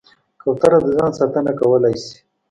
[0.41, 2.15] کوتره د ځان ساتنه کولی شي.